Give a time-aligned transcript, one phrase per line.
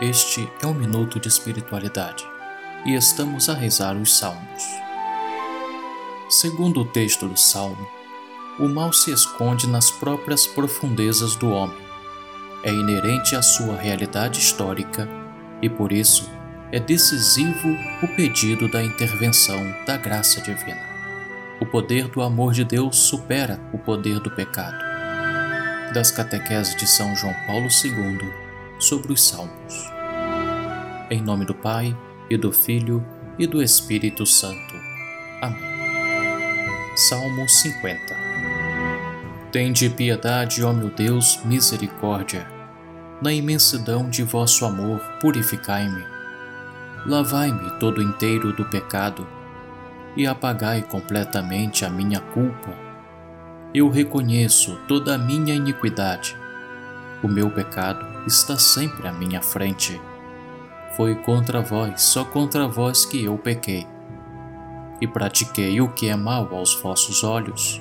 [0.00, 2.24] Este é um minuto de espiritualidade
[2.86, 4.62] e estamos a rezar os Salmos.
[6.30, 7.84] Segundo o texto do Salmo,
[8.60, 11.76] o mal se esconde nas próprias profundezas do homem.
[12.62, 15.08] É inerente à sua realidade histórica
[15.60, 16.30] e por isso
[16.70, 17.68] é decisivo
[18.00, 20.86] o pedido da intervenção da graça divina.
[21.60, 24.78] O poder do amor de Deus supera o poder do pecado.
[25.92, 29.97] Das catequeses de São João Paulo II sobre os Salmos.
[31.10, 31.96] Em nome do Pai,
[32.28, 33.02] e do Filho,
[33.38, 34.74] e do Espírito Santo.
[35.40, 35.58] Amém.
[36.96, 38.14] Salmo 50
[39.50, 42.46] Tende piedade, ó meu Deus, misericórdia.
[43.22, 46.04] Na imensidão de vosso amor, purificai-me.
[47.06, 49.26] Lavai-me todo inteiro do pecado
[50.14, 52.76] e apagai completamente a minha culpa.
[53.72, 56.36] Eu reconheço toda a minha iniquidade.
[57.22, 59.98] O meu pecado está sempre à minha frente.
[60.98, 63.86] Foi contra vós, só contra vós que eu pequei,
[65.00, 67.80] e pratiquei o que é mal aos vossos olhos.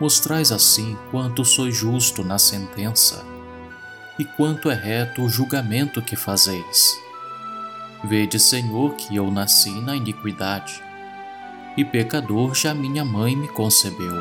[0.00, 3.24] Mostrais assim quanto sois justo na sentença,
[4.18, 7.00] e quanto é reto o julgamento que fazeis.
[8.02, 10.82] Vede, Senhor, que eu nasci na iniquidade,
[11.76, 14.20] e pecador já minha mãe me concebeu.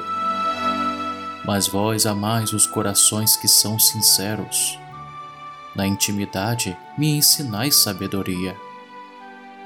[1.43, 4.79] Mas vós amais os corações que são sinceros
[5.75, 8.55] na intimidade, me ensinais sabedoria.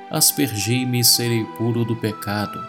[0.10, 2.64] Aspergi-me e serei puro do pecado,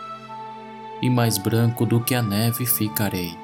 [1.02, 3.36] e mais branco do que a neve ficarei.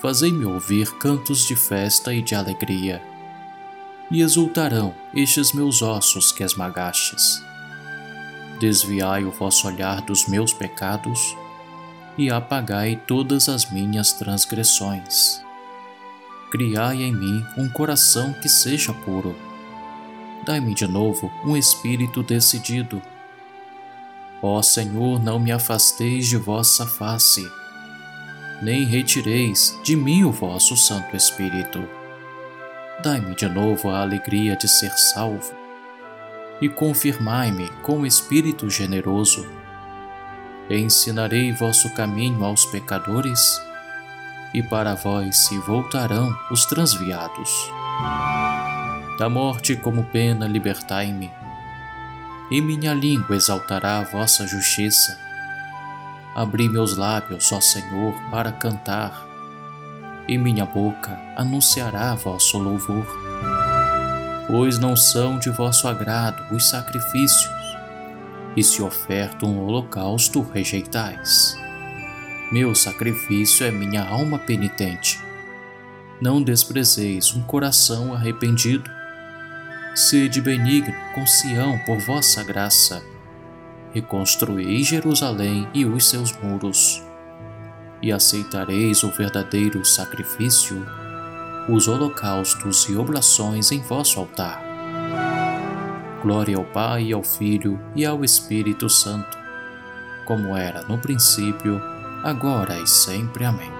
[0.00, 3.02] Fazei-me ouvir cantos de festa e de alegria,
[4.10, 7.42] e exultarão estes meus ossos que esmagastes.
[8.58, 11.36] Desviai o vosso olhar dos meus pecados,
[12.16, 15.42] e apagai todas as minhas transgressões
[16.50, 19.36] criai em mim um coração que seja puro.
[20.44, 23.00] Dai-me de novo um espírito decidido.
[24.42, 27.46] Ó Senhor, não me afasteis de vossa face,
[28.62, 31.86] nem retireis de mim o vosso Santo Espírito.
[33.02, 35.54] Dai-me de novo a alegria de ser salvo,
[36.60, 39.46] e confirmai-me com o Espírito generoso.
[40.68, 43.60] Ensinarei vosso caminho aos pecadores
[44.52, 47.50] e para vós se voltarão os transviados.
[49.18, 51.30] Da morte como pena libertai-me,
[52.50, 55.16] e minha língua exaltará a vossa justiça.
[56.34, 59.26] Abri meus lábios, ó Senhor, para cantar,
[60.26, 63.06] e minha boca anunciará vosso louvor.
[64.46, 67.50] Pois não são de vosso agrado os sacrifícios,
[68.56, 71.56] e se oferta um holocausto rejeitais.
[72.50, 75.20] Meu sacrifício é minha alma penitente.
[76.20, 78.90] Não desprezeis um coração arrependido.
[79.94, 83.04] Sede benigno com Sião por vossa graça.
[83.94, 87.00] Reconstruí Jerusalém e os seus muros.
[88.02, 90.84] E aceitareis o verdadeiro sacrifício,
[91.68, 94.60] os holocaustos e oblações em vosso altar.
[96.20, 99.38] Glória ao Pai, ao Filho e ao Espírito Santo,
[100.26, 101.80] como era no princípio,
[102.22, 103.44] agora e sempre.
[103.44, 103.70] Amém.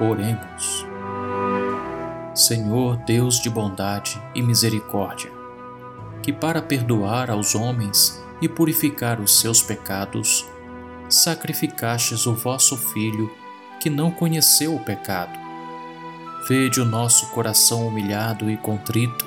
[0.00, 0.86] Oremos.
[2.34, 5.30] Senhor Deus de bondade e misericórdia,
[6.22, 10.46] que para perdoar aos homens e purificar os seus pecados,
[11.08, 13.28] sacrificastes o vosso Filho,
[13.80, 15.36] que não conheceu o pecado.
[16.48, 19.26] Vede o nosso coração humilhado e contrito,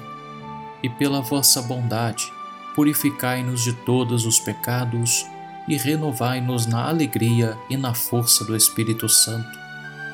[0.81, 2.31] e pela vossa bondade,
[2.75, 5.25] purificai-nos de todos os pecados
[5.67, 9.59] e renovai-nos na alegria e na força do Espírito Santo,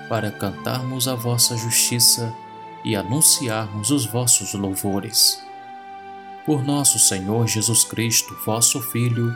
[0.10, 2.34] para cantarmos a vossa justiça
[2.84, 5.44] e anunciarmos os vossos louvores.
[6.46, 9.36] Por nosso Senhor Jesus Cristo, vosso Filho,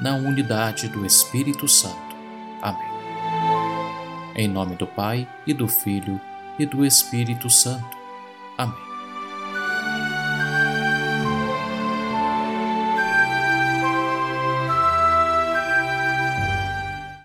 [0.00, 2.16] na unidade do Espírito Santo.
[2.60, 2.88] Amém.
[4.34, 6.20] Em nome do Pai, e do Filho,
[6.58, 7.96] e do Espírito Santo.
[8.56, 8.87] Amém.